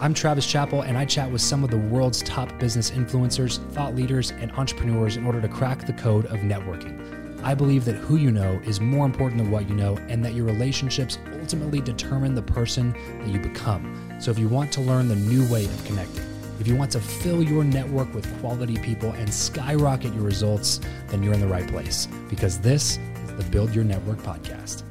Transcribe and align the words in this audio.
I'm 0.00 0.12
Travis 0.12 0.44
Chappell, 0.44 0.82
and 0.82 0.98
I 0.98 1.04
chat 1.04 1.30
with 1.30 1.40
some 1.40 1.62
of 1.62 1.70
the 1.70 1.78
world's 1.78 2.20
top 2.22 2.58
business 2.58 2.90
influencers, 2.90 3.58
thought 3.72 3.94
leaders, 3.94 4.32
and 4.32 4.50
entrepreneurs 4.52 5.16
in 5.16 5.24
order 5.24 5.40
to 5.40 5.48
crack 5.48 5.86
the 5.86 5.92
code 5.92 6.26
of 6.26 6.40
networking. 6.40 7.40
I 7.44 7.54
believe 7.54 7.84
that 7.84 7.94
who 7.94 8.16
you 8.16 8.32
know 8.32 8.60
is 8.64 8.80
more 8.80 9.06
important 9.06 9.40
than 9.40 9.52
what 9.52 9.68
you 9.68 9.76
know, 9.76 9.96
and 10.08 10.24
that 10.24 10.34
your 10.34 10.46
relationships 10.46 11.18
ultimately 11.40 11.80
determine 11.80 12.34
the 12.34 12.42
person 12.42 12.92
that 13.20 13.28
you 13.28 13.38
become. 13.38 14.12
So, 14.18 14.32
if 14.32 14.38
you 14.38 14.48
want 14.48 14.72
to 14.72 14.80
learn 14.80 15.06
the 15.06 15.16
new 15.16 15.50
way 15.50 15.64
of 15.64 15.84
connecting, 15.84 16.24
if 16.58 16.66
you 16.66 16.74
want 16.74 16.90
to 16.92 17.00
fill 17.00 17.42
your 17.42 17.62
network 17.62 18.12
with 18.14 18.40
quality 18.40 18.76
people 18.78 19.12
and 19.12 19.32
skyrocket 19.32 20.12
your 20.12 20.24
results, 20.24 20.80
then 21.08 21.22
you're 21.22 21.34
in 21.34 21.40
the 21.40 21.46
right 21.46 21.68
place 21.68 22.08
because 22.28 22.58
this 22.58 22.98
is 23.26 23.34
the 23.36 23.44
Build 23.50 23.74
Your 23.74 23.84
Network 23.84 24.18
podcast. 24.18 24.82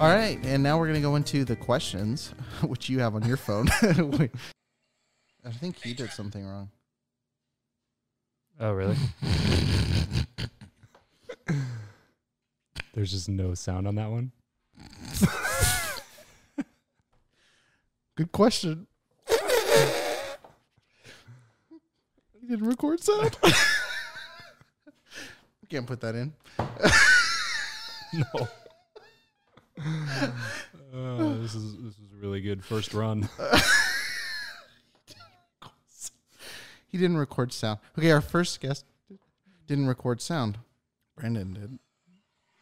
All 0.00 0.06
right, 0.06 0.38
and 0.44 0.62
now 0.62 0.78
we're 0.78 0.86
going 0.86 0.94
to 0.94 1.00
go 1.02 1.16
into 1.16 1.44
the 1.44 1.56
questions, 1.56 2.32
which 2.62 2.88
you 2.88 3.00
have 3.00 3.16
on 3.16 3.26
your 3.26 3.36
phone. 3.36 3.68
I 3.82 5.50
think 5.50 5.82
he 5.82 5.92
did 5.92 6.12
something 6.12 6.46
wrong. 6.46 6.70
Oh, 8.60 8.70
really? 8.74 8.94
There's 12.94 13.10
just 13.10 13.28
no 13.28 13.54
sound 13.54 13.88
on 13.88 13.96
that 13.96 14.08
one. 14.08 14.30
Good 18.14 18.30
question. 18.30 18.86
you 22.40 22.48
didn't 22.48 22.68
record 22.68 23.02
sound? 23.02 23.36
Can't 25.68 25.88
put 25.88 26.00
that 26.02 26.14
in. 26.14 26.32
no. 28.12 28.48
Uh, 30.88 31.34
this 31.42 31.54
is 31.54 31.76
this 31.76 31.98
is 31.98 32.12
a 32.14 32.22
really 32.22 32.40
good 32.40 32.64
first 32.64 32.94
run. 32.94 33.28
he 36.88 36.96
didn't 36.96 37.18
record 37.18 37.52
sound. 37.52 37.78
Okay, 37.98 38.10
our 38.10 38.22
first 38.22 38.58
guest 38.58 38.86
didn't 39.66 39.86
record 39.86 40.22
sound. 40.22 40.56
Brandon 41.14 41.52
did. 41.52 41.78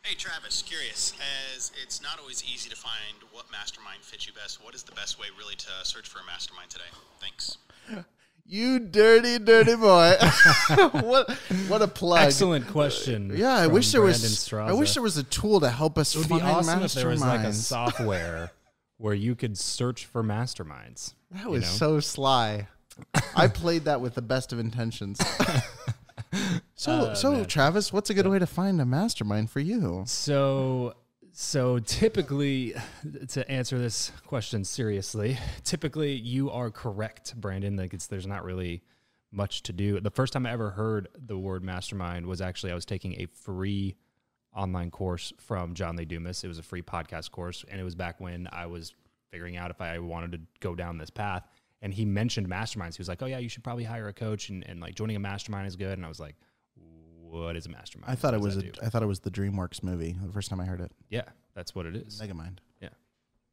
Hey 0.03 0.17
Travis, 0.17 0.61
curious, 0.63 1.13
as 1.55 1.71
it's 1.81 2.03
not 2.03 2.19
always 2.19 2.43
easy 2.53 2.69
to 2.69 2.77
find 2.77 3.23
what 3.31 3.45
mastermind 3.53 4.03
fits 4.03 4.27
you 4.27 4.33
best, 4.33 4.65
what 4.65 4.75
is 4.75 4.83
the 4.83 4.93
best 4.93 5.21
way 5.21 5.27
really 5.39 5.55
to 5.55 5.71
search 5.85 6.09
for 6.09 6.19
a 6.19 6.25
mastermind 6.27 6.71
today? 6.71 6.91
Thanks. 7.21 7.59
You 8.49 8.79
dirty, 8.79 9.39
dirty 9.41 9.75
boy. 9.75 10.15
what 10.93 11.31
what 11.67 11.83
a 11.83 11.89
plug. 11.89 12.21
Excellent 12.21 12.69
question. 12.69 13.33
Yeah, 13.35 13.55
I 13.55 13.67
wish 13.67 13.91
there 13.91 14.03
was 14.03 14.23
Straza. 14.23 14.69
I 14.69 14.73
wish 14.73 14.95
there 14.95 15.03
was 15.03 15.17
a 15.17 15.25
tool 15.25 15.61
to 15.61 15.69
help 15.69 15.99
us 15.99 16.15
it 16.15 16.19
would 16.19 16.29
find 16.29 16.43
be 16.43 16.49
awesome 16.49 16.81
masterminds. 16.81 16.85
if 16.85 16.93
there 16.95 17.09
was 17.09 17.21
like 17.23 17.41
a 17.41 17.53
software 17.53 18.53
where 18.99 19.15
you 19.15 19.35
could 19.35 19.59
search 19.59 20.07
for 20.07 20.23
masterminds. 20.23 21.15
That 21.33 21.51
was 21.51 21.65
you 21.65 21.67
know? 21.67 21.77
so 21.77 22.01
sly. 22.01 22.69
I 23.35 23.49
played 23.49 23.85
that 23.85 24.01
with 24.01 24.15
the 24.15 24.23
best 24.23 24.53
of 24.53 24.61
intentions. 24.61 25.19
so 26.77 26.93
uh, 26.93 27.15
so 27.15 27.33
man. 27.33 27.45
Travis, 27.47 27.93
what's 27.93 28.11
a 28.11 28.15
good 28.15 28.29
way 28.29 28.39
to 28.39 28.47
find 28.47 28.81
a 28.81 28.87
mastermind 28.87 29.51
for 29.51 29.61
you? 29.61 30.05
So 30.07 30.95
so 31.39 31.79
typically, 31.79 32.75
to 33.29 33.51
answer 33.51 33.79
this 33.79 34.11
question 34.27 34.65
seriously, 34.65 35.37
typically 35.65 36.15
you 36.15 36.51
are 36.51 36.71
correct, 36.71 37.39
Brandon. 37.39 37.77
Like 37.77 37.93
it's 37.93 38.07
there's 38.07 38.27
not 38.27 38.43
really 38.43 38.83
much 39.31 39.63
to 39.65 39.75
do. 39.75 40.01
The 40.01 40.11
first 40.11 40.33
time 40.33 40.47
I 40.47 40.53
ever 40.53 40.71
heard 40.71 41.09
the 41.15 41.37
word 41.37 41.63
mastermind 41.63 42.25
was 42.25 42.41
actually 42.41 42.73
I 42.73 42.75
was 42.75 42.87
taking 42.87 43.21
a 43.21 43.27
free 43.27 43.97
online 44.55 44.91
course 44.91 45.35
from 45.39 45.75
John 45.75 45.97
Lee 45.97 46.07
Dumas. 46.07 46.43
It 46.43 46.49
was 46.49 46.59
a 46.59 46.63
free 46.63 46.81
podcast 46.81 47.33
course, 47.33 47.67
and 47.69 47.79
it 47.79 47.85
was 47.85 47.95
back 47.95 48.19
when 48.19 48.49
I 48.51 48.65
was 48.65 48.95
figuring 49.31 49.59
out 49.59 49.71
if 49.71 49.83
I 49.83 49.99
wanted 49.99 50.33
to 50.33 50.41
go 50.61 50.75
down 50.75 50.97
this 50.97 51.11
path. 51.11 51.47
And 51.83 51.93
he 51.93 52.07
mentioned 52.07 52.49
masterminds. 52.49 52.97
He 52.97 53.03
was 53.03 53.09
like, 53.09 53.21
"Oh 53.21 53.27
yeah, 53.27 53.41
you 53.41 53.51
should 53.51 53.63
probably 53.63 53.85
hire 53.85 54.09
a 54.09 54.15
coach, 54.15 54.49
and, 54.49 54.67
and 54.67 54.81
like 54.81 54.95
joining 54.95 55.17
a 55.17 55.21
mastermind 55.21 55.67
is 55.67 55.77
good." 55.77 55.99
And 55.99 56.07
I 56.07 56.09
was 56.09 56.19
like, 56.19 56.37
what 57.45 57.57
is 57.57 57.67
a 57.67 57.69
mastermind? 57.69 58.11
I 58.11 58.15
thought 58.15 58.35
it 58.35 58.41
was 58.41 58.57
a, 58.57 58.65
I 58.83 58.89
thought 58.89 59.03
it 59.03 59.07
was 59.07 59.21
the 59.21 59.31
DreamWorks 59.31 59.83
movie 59.83 60.17
the 60.21 60.33
first 60.33 60.51
time 60.51 60.61
I 60.61 60.65
heard 60.65 60.81
it. 60.81 60.93
Yeah, 61.09 61.25
that's 61.55 61.75
what 61.75 61.87
it 61.87 61.97
is. 61.97 62.21
Megamind. 62.21 62.59
Yeah, 62.81 62.91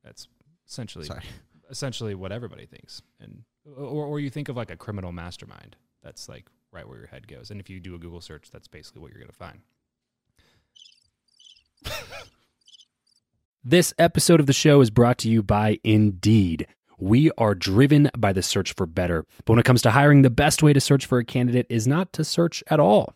that's 0.04 0.28
essentially 0.68 1.06
Sorry. 1.06 1.24
essentially 1.70 2.16
what 2.16 2.32
everybody 2.32 2.66
thinks, 2.66 3.02
and 3.20 3.44
or 3.66 4.06
or 4.06 4.20
you 4.20 4.30
think 4.30 4.50
of 4.50 4.58
like 4.58 4.72
a 4.72 4.78
criminal 4.78 5.12
mastermind. 5.12 5.76
That's 6.04 6.28
like 6.28 6.48
right 6.72 6.88
where 6.88 6.98
your 6.98 7.08
head 7.08 7.28
goes. 7.28 7.52
And 7.52 7.60
if 7.60 7.70
you 7.70 7.80
do 7.80 7.96
a 7.96 7.98
Google 7.98 8.22
search, 8.22 8.50
that's 8.52 8.68
basically 8.68 9.02
what 9.02 9.12
you're 9.12 9.22
going 9.22 9.32
to 9.32 9.34
find. 9.34 9.60
this 13.64 13.94
episode 13.98 14.40
of 14.40 14.48
the 14.48 14.54
show 14.54 14.82
is 14.82 14.90
brought 14.90 15.18
to 15.20 15.30
you 15.30 15.44
by 15.44 15.80
Indeed. 15.84 16.68
We 17.00 17.32
are 17.38 17.56
driven 17.56 18.10
by 18.18 18.34
the 18.34 18.42
search 18.42 18.74
for 18.74 18.86
better. 18.86 19.26
But 19.46 19.54
when 19.54 19.60
it 19.60 19.66
comes 19.66 19.82
to 19.84 19.92
hiring, 19.92 20.22
the 20.22 20.30
best 20.30 20.64
way 20.64 20.74
to 20.74 20.80
search 20.80 21.06
for 21.06 21.18
a 21.18 21.26
candidate 21.26 21.68
is 21.70 21.88
not 21.88 22.14
to 22.14 22.24
search 22.24 22.64
at 22.68 22.80
all. 22.80 23.16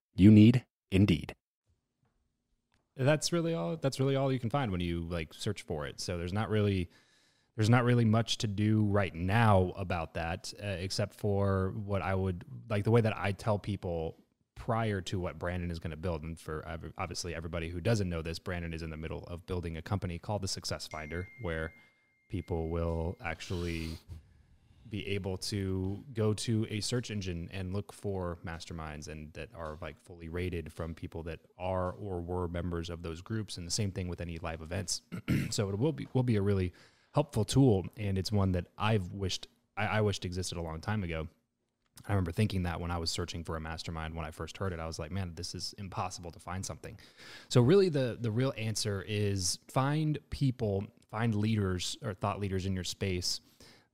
you 0.15 0.31
need 0.31 0.65
Indeed. 0.91 1.35
That's 2.97 3.31
really 3.31 3.53
all 3.53 3.77
that's 3.77 3.99
really 3.99 4.15
all 4.15 4.31
you 4.31 4.39
can 4.39 4.49
find 4.49 4.71
when 4.71 4.81
you 4.81 5.07
like 5.09 5.33
search 5.33 5.61
for 5.61 5.87
it. 5.87 6.01
So 6.01 6.17
there's 6.17 6.33
not 6.33 6.49
really 6.49 6.89
there's 7.55 7.69
not 7.69 7.85
really 7.85 8.05
much 8.05 8.37
to 8.39 8.47
do 8.47 8.83
right 8.83 9.13
now 9.15 9.73
about 9.77 10.13
that, 10.15 10.53
uh, 10.61 10.67
except 10.67 11.15
for 11.15 11.73
what 11.85 12.01
I 12.01 12.13
would 12.13 12.43
like 12.69 12.83
the 12.83 12.91
way 12.91 13.01
that 13.01 13.17
I 13.17 13.31
tell 13.31 13.57
people 13.57 14.17
prior 14.55 15.01
to 15.01 15.19
what 15.19 15.39
Brandon 15.39 15.71
is 15.71 15.79
going 15.79 15.91
to 15.91 15.97
build. 15.97 16.23
And 16.23 16.37
for 16.37 16.65
obviously 16.97 17.33
everybody 17.33 17.69
who 17.69 17.79
doesn't 17.79 18.09
know 18.09 18.21
this, 18.21 18.37
Brandon 18.37 18.73
is 18.73 18.83
in 18.83 18.89
the 18.89 18.97
middle 18.97 19.23
of 19.27 19.45
building 19.47 19.77
a 19.77 19.81
company 19.81 20.19
called 20.19 20.41
the 20.41 20.47
Success 20.47 20.87
Finder, 20.87 21.27
where 21.41 21.73
people 22.29 22.69
will 22.69 23.17
actually 23.23 23.97
be 24.91 25.07
able 25.07 25.37
to 25.37 26.03
go 26.13 26.33
to 26.33 26.67
a 26.69 26.79
search 26.81 27.09
engine 27.09 27.49
and 27.51 27.73
look 27.73 27.91
for 27.91 28.37
masterminds 28.45 29.07
and 29.07 29.33
that 29.33 29.49
are 29.55 29.77
like 29.81 29.95
fully 30.03 30.29
rated 30.29 30.71
from 30.71 30.93
people 30.93 31.23
that 31.23 31.39
are 31.57 31.93
or 31.93 32.21
were 32.21 32.47
members 32.47 32.89
of 32.89 33.01
those 33.01 33.21
groups 33.21 33.57
and 33.57 33.65
the 33.65 33.71
same 33.71 33.89
thing 33.89 34.07
with 34.07 34.21
any 34.21 34.37
live 34.39 34.61
events 34.61 35.01
so 35.49 35.69
it 35.69 35.79
will 35.79 35.93
be 35.93 36.07
will 36.13 36.23
be 36.23 36.35
a 36.35 36.41
really 36.41 36.71
helpful 37.13 37.45
tool, 37.45 37.85
and 37.97 38.17
it's 38.17 38.31
one 38.31 38.51
that 38.53 38.65
I've 38.77 39.11
wished 39.13 39.47
I, 39.77 39.85
I 39.85 40.01
wished 40.01 40.25
existed 40.25 40.57
a 40.57 40.61
long 40.61 40.81
time 40.81 41.03
ago. 41.03 41.27
I 42.07 42.13
remember 42.13 42.31
thinking 42.31 42.63
that 42.63 42.79
when 42.79 42.89
I 42.89 42.97
was 42.97 43.11
searching 43.11 43.43
for 43.43 43.57
a 43.57 43.59
mastermind 43.59 44.15
when 44.15 44.25
I 44.25 44.31
first 44.31 44.57
heard 44.57 44.73
it, 44.73 44.79
I 44.79 44.87
was 44.87 44.97
like, 44.97 45.11
man, 45.11 45.33
this 45.35 45.53
is 45.53 45.75
impossible 45.77 46.31
to 46.31 46.39
find 46.39 46.65
something. 46.65 46.97
So 47.49 47.61
really 47.61 47.89
the 47.89 48.17
the 48.19 48.31
real 48.31 48.53
answer 48.57 49.05
is 49.07 49.59
find 49.67 50.17
people, 50.29 50.85
find 51.11 51.35
leaders 51.35 51.97
or 52.03 52.13
thought 52.13 52.39
leaders 52.39 52.65
in 52.65 52.73
your 52.73 52.83
space 52.83 53.41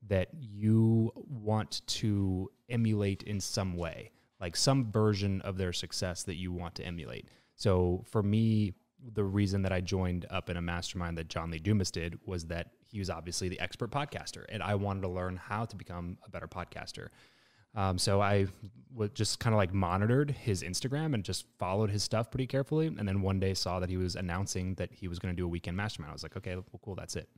that 0.07 0.29
you 0.39 1.11
want 1.15 1.81
to 1.87 2.49
emulate 2.69 3.23
in 3.23 3.39
some 3.39 3.75
way, 3.75 4.11
like 4.39 4.55
some 4.55 4.91
version 4.91 5.41
of 5.41 5.57
their 5.57 5.73
success 5.73 6.23
that 6.23 6.35
you 6.35 6.51
want 6.51 6.75
to 6.75 6.83
emulate. 6.83 7.29
So 7.55 8.03
for 8.09 8.21
me, 8.23 8.73
the 9.13 9.23
reason 9.23 9.61
that 9.61 9.71
I 9.71 9.81
joined 9.81 10.25
up 10.29 10.49
in 10.49 10.57
a 10.57 10.61
mastermind 10.61 11.17
that 11.17 11.27
John 11.27 11.51
Lee 11.51 11.59
Dumas 11.59 11.91
did 11.91 12.19
was 12.25 12.45
that 12.45 12.71
he 12.83 12.99
was 12.99 13.09
obviously 13.09 13.49
the 13.49 13.59
expert 13.59 13.91
podcaster, 13.91 14.45
and 14.49 14.63
I 14.63 14.75
wanted 14.75 15.01
to 15.01 15.09
learn 15.09 15.37
how 15.37 15.65
to 15.65 15.75
become 15.75 16.17
a 16.25 16.29
better 16.29 16.47
podcaster. 16.47 17.09
Um, 17.75 17.97
so 17.99 18.21
I 18.21 18.47
w- 18.91 19.11
just 19.13 19.39
kind 19.39 19.53
of 19.53 19.57
like 19.57 19.73
monitored 19.73 20.31
his 20.31 20.63
Instagram 20.63 21.13
and 21.13 21.23
just 21.23 21.45
followed 21.59 21.91
his 21.91 22.01
stuff 22.01 22.31
pretty 22.31 22.47
carefully. 22.47 22.87
And 22.87 23.07
then 23.07 23.21
one 23.21 23.39
day 23.39 23.53
saw 23.53 23.79
that 23.79 23.89
he 23.89 23.97
was 23.97 24.15
announcing 24.15 24.73
that 24.75 24.91
he 24.91 25.07
was 25.07 25.19
going 25.19 25.33
to 25.33 25.39
do 25.39 25.45
a 25.45 25.49
weekend 25.49 25.77
mastermind. 25.77 26.09
I 26.09 26.13
was 26.13 26.23
like, 26.23 26.35
okay, 26.37 26.55
well, 26.55 26.81
cool, 26.83 26.95
that's 26.95 27.15
it. 27.15 27.29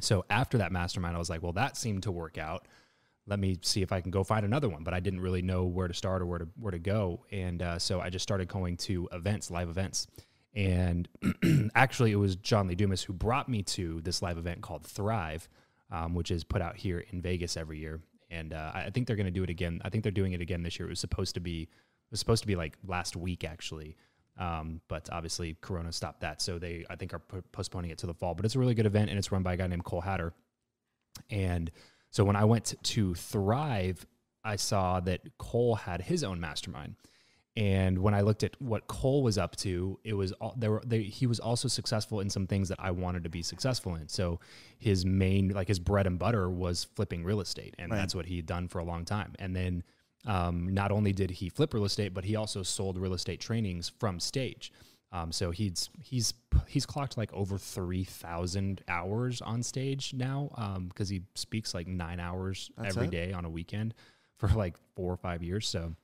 So 0.00 0.24
after 0.30 0.58
that 0.58 0.72
mastermind, 0.72 1.16
I 1.16 1.18
was 1.18 1.30
like, 1.30 1.42
well, 1.42 1.52
that 1.52 1.76
seemed 1.76 2.04
to 2.04 2.12
work 2.12 2.38
out. 2.38 2.66
Let 3.26 3.38
me 3.38 3.58
see 3.62 3.82
if 3.82 3.92
I 3.92 4.00
can 4.00 4.10
go 4.10 4.24
find 4.24 4.44
another 4.44 4.68
one. 4.68 4.82
But 4.82 4.94
I 4.94 5.00
didn't 5.00 5.20
really 5.20 5.42
know 5.42 5.64
where 5.64 5.86
to 5.86 5.94
start 5.94 6.22
or 6.22 6.26
where 6.26 6.40
to 6.40 6.48
where 6.58 6.72
to 6.72 6.78
go. 6.78 7.24
And 7.30 7.62
uh, 7.62 7.78
so 7.78 8.00
I 8.00 8.10
just 8.10 8.22
started 8.22 8.48
going 8.48 8.76
to 8.78 9.08
events, 9.12 9.50
live 9.50 9.68
events. 9.68 10.06
And 10.54 11.08
actually, 11.74 12.12
it 12.12 12.16
was 12.16 12.36
John 12.36 12.66
Lee 12.66 12.74
Dumas 12.74 13.02
who 13.02 13.12
brought 13.12 13.48
me 13.48 13.62
to 13.62 14.00
this 14.02 14.22
live 14.22 14.38
event 14.38 14.60
called 14.60 14.84
Thrive, 14.84 15.48
um, 15.90 16.14
which 16.14 16.30
is 16.30 16.44
put 16.44 16.62
out 16.62 16.76
here 16.76 17.04
in 17.10 17.22
Vegas 17.22 17.56
every 17.56 17.78
year. 17.78 18.00
And 18.30 18.54
uh, 18.54 18.72
I 18.74 18.90
think 18.90 19.06
they're 19.06 19.16
going 19.16 19.26
to 19.26 19.30
do 19.30 19.44
it 19.44 19.50
again. 19.50 19.80
I 19.84 19.90
think 19.90 20.02
they're 20.02 20.12
doing 20.12 20.32
it 20.32 20.40
again 20.40 20.62
this 20.62 20.78
year. 20.78 20.88
It 20.88 20.90
was 20.92 21.00
supposed 21.00 21.34
to 21.34 21.40
be 21.40 21.62
it 21.62 22.10
was 22.10 22.18
supposed 22.18 22.42
to 22.42 22.46
be 22.46 22.56
like 22.56 22.76
last 22.86 23.14
week 23.14 23.44
actually, 23.44 23.96
um, 24.38 24.80
but 24.88 25.08
obviously 25.12 25.56
Corona 25.60 25.92
stopped 25.92 26.20
that. 26.20 26.40
So 26.42 26.58
they 26.58 26.84
I 26.90 26.96
think 26.96 27.14
are 27.14 27.18
p- 27.18 27.38
postponing 27.52 27.90
it 27.90 27.98
to 27.98 28.06
the 28.06 28.14
fall. 28.14 28.34
But 28.34 28.44
it's 28.44 28.54
a 28.54 28.58
really 28.58 28.74
good 28.74 28.86
event, 28.86 29.10
and 29.10 29.18
it's 29.18 29.32
run 29.32 29.42
by 29.42 29.54
a 29.54 29.56
guy 29.56 29.66
named 29.66 29.84
Cole 29.84 30.00
Hatter. 30.00 30.32
And 31.30 31.70
so 32.10 32.24
when 32.24 32.36
I 32.36 32.44
went 32.44 32.74
to 32.82 33.14
Thrive, 33.14 34.06
I 34.44 34.56
saw 34.56 35.00
that 35.00 35.20
Cole 35.38 35.76
had 35.76 36.02
his 36.02 36.24
own 36.24 36.40
mastermind. 36.40 36.96
And 37.54 37.98
when 37.98 38.14
I 38.14 38.22
looked 38.22 38.42
at 38.44 38.60
what 38.62 38.86
Cole 38.86 39.22
was 39.22 39.36
up 39.36 39.56
to, 39.56 39.98
it 40.04 40.14
was 40.14 40.32
all, 40.32 40.54
there. 40.56 40.70
Were, 40.70 40.82
they, 40.86 41.02
he 41.02 41.26
was 41.26 41.38
also 41.38 41.68
successful 41.68 42.20
in 42.20 42.30
some 42.30 42.46
things 42.46 42.70
that 42.70 42.78
I 42.80 42.92
wanted 42.92 43.24
to 43.24 43.28
be 43.28 43.42
successful 43.42 43.94
in. 43.94 44.08
So 44.08 44.40
his 44.78 45.04
main, 45.04 45.50
like 45.50 45.68
his 45.68 45.78
bread 45.78 46.06
and 46.06 46.18
butter, 46.18 46.48
was 46.48 46.84
flipping 46.96 47.24
real 47.24 47.42
estate, 47.42 47.74
and 47.78 47.92
right. 47.92 47.98
that's 47.98 48.14
what 48.14 48.24
he 48.24 48.36
had 48.36 48.46
done 48.46 48.68
for 48.68 48.78
a 48.78 48.84
long 48.84 49.04
time. 49.04 49.34
And 49.38 49.54
then 49.54 49.82
um, 50.26 50.72
not 50.72 50.92
only 50.92 51.12
did 51.12 51.30
he 51.30 51.48
flip 51.48 51.74
real 51.74 51.84
estate, 51.84 52.14
but 52.14 52.24
he 52.24 52.36
also 52.36 52.62
sold 52.62 52.98
real 52.98 53.14
estate 53.14 53.40
trainings 53.40 53.92
from 53.98 54.20
stage. 54.20 54.72
Um, 55.12 55.30
so 55.30 55.50
he's 55.50 55.90
he's 56.00 56.32
he's 56.66 56.86
clocked 56.86 57.18
like 57.18 57.32
over 57.34 57.58
three 57.58 58.04
thousand 58.04 58.82
hours 58.88 59.42
on 59.42 59.62
stage 59.62 60.14
now 60.14 60.50
because 60.88 61.10
um, 61.10 61.14
he 61.14 61.22
speaks 61.34 61.74
like 61.74 61.86
nine 61.86 62.18
hours 62.18 62.70
that's 62.78 62.96
every 62.96 63.08
it? 63.08 63.10
day 63.10 63.32
on 63.32 63.44
a 63.44 63.50
weekend 63.50 63.94
for 64.38 64.48
like 64.48 64.76
four 64.96 65.12
or 65.12 65.18
five 65.18 65.42
years. 65.42 65.68
So 65.68 65.94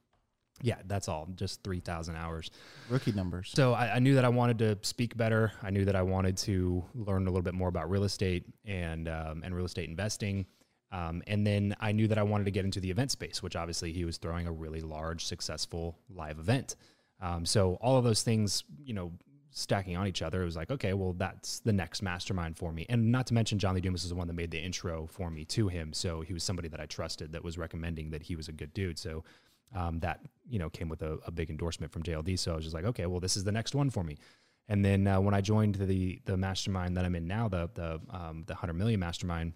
yeah, 0.61 0.77
that's 0.87 1.09
all. 1.09 1.29
Just 1.37 1.63
three 1.63 1.81
thousand 1.81 2.17
hours. 2.17 2.51
Rookie 2.91 3.13
numbers. 3.13 3.51
So 3.55 3.73
I, 3.73 3.95
I, 3.95 3.99
knew 3.99 4.15
that 4.17 4.25
I 4.25 4.29
wanted 4.29 4.59
to 4.59 4.79
speak 4.83 5.17
better. 5.17 5.53
I 5.63 5.71
knew 5.71 5.85
that 5.87 5.97
I 5.97 6.03
wanted 6.03 6.37
to 6.39 6.85
learn 6.95 7.23
a 7.23 7.31
little 7.31 7.43
bit 7.43 7.55
more 7.55 7.69
about 7.69 7.91
real 7.91 8.05
estate 8.05 8.45
and 8.67 9.09
um, 9.09 9.43
and 9.43 9.55
real 9.55 9.67
estate 9.67 9.89
investing. 9.89 10.45
Um, 10.91 11.23
and 11.27 11.47
then 11.47 11.77
I 11.81 11.93
knew 11.93 12.09
that 12.09 12.19
I 12.19 12.23
wanted 12.23 12.45
to 12.45 12.51
get 12.51 12.65
into 12.65 12.81
the 12.81 12.91
event 12.91 13.11
space, 13.11 13.43
which 13.43 13.57
obviously 13.57 13.93
he 13.93 14.05
was 14.05 14.17
throwing 14.17 14.47
a 14.47 14.53
really 14.53 14.81
large, 14.81 15.25
successful 15.25 15.99
live 16.09 16.39
event. 16.39 16.77
Um, 17.21 17.45
so 17.45 17.75
all 17.81 17.99
of 17.99 18.05
those 18.05 18.23
things, 18.23 18.65
you 18.83 18.95
know, 18.95 19.13
stacking 19.51 19.97
on 19.97 20.07
each 20.07 20.23
other, 20.23 20.43
it 20.43 20.45
was 20.45 20.57
like, 20.57 20.71
okay, 20.71 20.95
well, 20.95 21.13
that's 21.13 21.61
the 21.61 21.73
next 21.73 22.01
mastermind 22.01 22.57
for 22.57 22.73
me. 22.73 22.87
And 22.89 23.11
not 23.11 23.27
to 23.27 23.35
mention, 23.35 23.59
John 23.59 23.75
Lee 23.75 23.81
Dumas 23.81 24.05
is 24.05 24.11
the 24.11 24.15
one 24.15 24.29
that 24.29 24.35
made 24.35 24.51
the 24.51 24.61
intro 24.61 25.07
for 25.07 25.31
me 25.31 25.45
to 25.47 25.69
him. 25.69 25.93
So 25.93 26.21
he 26.21 26.33
was 26.33 26.45
somebody 26.45 26.69
that 26.69 26.81
I 26.81 26.87
trusted 26.87 27.33
that 27.33 27.45
was 27.45 27.59
recommending 27.59 28.11
that 28.11 28.23
he 28.23 28.37
was 28.37 28.49
a 28.49 28.53
good 28.53 28.73
dude. 28.73 28.99
So 28.99 29.25
um, 29.75 29.99
that 30.01 30.21
you 30.49 30.59
know 30.59 30.71
came 30.71 30.89
with 30.89 31.03
a, 31.03 31.19
a, 31.27 31.31
big 31.31 31.51
endorsement 31.51 31.93
from 31.93 32.03
JLD. 32.03 32.39
So 32.39 32.53
I 32.53 32.57
was 32.57 32.65
just 32.65 32.75
like, 32.75 32.85
okay, 32.85 33.07
well, 33.07 33.21
this 33.21 33.37
is 33.37 33.45
the 33.45 33.53
next 33.53 33.75
one 33.75 33.91
for 33.91 34.03
me. 34.03 34.17
And 34.69 34.85
then 34.85 35.07
uh, 35.07 35.21
when 35.21 35.35
I 35.35 35.41
joined 35.41 35.77
the 35.77 36.21
the 36.25 36.37
mastermind 36.37 36.97
that 36.97 37.05
I'm 37.05 37.15
in 37.15 37.27
now, 37.27 37.49
the 37.49 37.71
the 37.75 38.01
um, 38.11 38.45
the 38.47 38.55
hundred 38.55 38.75
million 38.75 39.01
mastermind, 39.01 39.53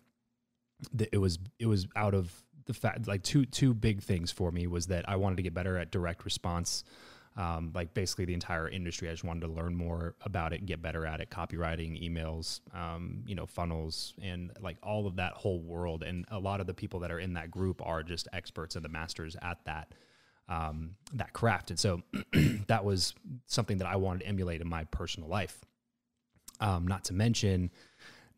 it 0.98 1.18
was 1.18 1.38
it 1.58 1.66
was 1.66 1.86
out 1.96 2.14
of 2.14 2.32
the 2.66 2.74
fact 2.74 3.06
like 3.08 3.22
two 3.22 3.44
two 3.44 3.74
big 3.74 4.02
things 4.02 4.30
for 4.30 4.50
me 4.50 4.66
was 4.66 4.86
that 4.86 5.08
I 5.08 5.16
wanted 5.16 5.36
to 5.36 5.42
get 5.42 5.54
better 5.54 5.78
at 5.78 5.90
direct 5.90 6.24
response. 6.24 6.84
Um, 7.34 7.72
like 7.74 7.94
basically 7.94 8.26
the 8.26 8.34
entire 8.34 8.68
industry. 8.68 9.08
I 9.08 9.12
just 9.12 9.24
wanted 9.24 9.40
to 9.40 9.46
learn 9.46 9.74
more 9.74 10.16
about 10.20 10.52
it 10.52 10.58
and 10.58 10.68
get 10.68 10.82
better 10.82 11.06
at 11.06 11.22
it. 11.22 11.30
Copywriting, 11.30 12.06
emails, 12.06 12.60
um, 12.74 13.24
you 13.26 13.34
know, 13.34 13.46
funnels, 13.46 14.12
and 14.20 14.50
like 14.60 14.76
all 14.82 15.06
of 15.06 15.16
that 15.16 15.32
whole 15.32 15.60
world. 15.60 16.02
And 16.02 16.26
a 16.30 16.38
lot 16.38 16.60
of 16.60 16.66
the 16.66 16.74
people 16.74 17.00
that 17.00 17.10
are 17.10 17.18
in 17.18 17.32
that 17.32 17.50
group 17.50 17.80
are 17.82 18.02
just 18.02 18.28
experts 18.34 18.76
and 18.76 18.84
the 18.84 18.90
masters 18.90 19.34
at 19.40 19.64
that 19.64 19.94
um, 20.48 20.96
that 21.14 21.32
craft. 21.32 21.70
And 21.70 21.78
so 21.78 22.02
that 22.66 22.84
was 22.84 23.14
something 23.46 23.78
that 23.78 23.86
I 23.86 23.96
wanted 23.96 24.20
to 24.20 24.26
emulate 24.26 24.60
in 24.60 24.68
my 24.68 24.84
personal 24.84 25.28
life. 25.28 25.58
Um, 26.60 26.86
not 26.86 27.04
to 27.04 27.14
mention, 27.14 27.70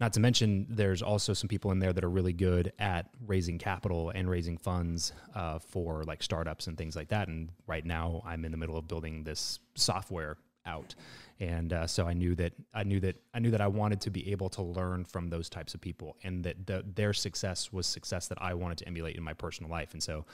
not 0.00 0.12
to 0.14 0.20
mention, 0.20 0.66
there's 0.68 1.02
also 1.02 1.32
some 1.32 1.48
people 1.48 1.70
in 1.70 1.78
there 1.78 1.92
that 1.92 2.04
are 2.04 2.10
really 2.10 2.32
good 2.32 2.72
at 2.78 3.10
raising 3.26 3.58
capital 3.58 4.10
and 4.10 4.28
raising 4.28 4.58
funds 4.58 5.12
uh, 5.34 5.58
for 5.58 6.04
like 6.04 6.22
startups 6.22 6.66
and 6.66 6.76
things 6.76 6.96
like 6.96 7.08
that. 7.08 7.28
And 7.28 7.50
right 7.66 7.84
now, 7.84 8.22
I'm 8.24 8.44
in 8.44 8.50
the 8.50 8.58
middle 8.58 8.76
of 8.76 8.88
building 8.88 9.24
this 9.24 9.60
software 9.74 10.36
out, 10.66 10.94
and 11.40 11.72
uh, 11.72 11.86
so 11.86 12.06
I 12.06 12.12
knew 12.12 12.34
that 12.36 12.52
I 12.72 12.84
knew 12.84 13.00
that 13.00 13.16
I 13.32 13.38
knew 13.38 13.50
that 13.50 13.60
I 13.60 13.66
wanted 13.66 14.00
to 14.02 14.10
be 14.10 14.30
able 14.32 14.48
to 14.50 14.62
learn 14.62 15.04
from 15.04 15.28
those 15.28 15.48
types 15.48 15.74
of 15.74 15.80
people, 15.80 16.16
and 16.22 16.44
that 16.44 16.66
the, 16.66 16.84
their 16.94 17.12
success 17.12 17.72
was 17.72 17.86
success 17.86 18.28
that 18.28 18.38
I 18.40 18.54
wanted 18.54 18.78
to 18.78 18.86
emulate 18.86 19.16
in 19.16 19.22
my 19.22 19.34
personal 19.34 19.70
life. 19.70 19.92
And 19.92 20.02
so, 20.02 20.24